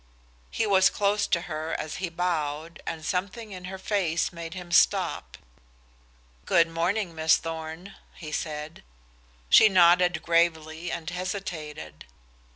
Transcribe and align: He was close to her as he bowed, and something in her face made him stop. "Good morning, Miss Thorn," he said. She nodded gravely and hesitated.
He 0.49 0.65
was 0.65 0.89
close 0.89 1.27
to 1.27 1.41
her 1.41 1.75
as 1.77 1.97
he 1.97 2.09
bowed, 2.09 2.81
and 2.87 3.05
something 3.05 3.51
in 3.51 3.65
her 3.65 3.77
face 3.77 4.33
made 4.33 4.55
him 4.55 4.71
stop. 4.71 5.37
"Good 6.45 6.67
morning, 6.67 7.13
Miss 7.13 7.37
Thorn," 7.37 7.93
he 8.15 8.31
said. 8.31 8.81
She 9.47 9.69
nodded 9.69 10.23
gravely 10.23 10.91
and 10.91 11.07
hesitated. 11.07 12.05